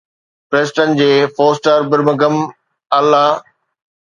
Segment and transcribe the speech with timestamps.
[0.53, 2.35] Preston جي Foster Birmingham
[3.01, 3.25] الا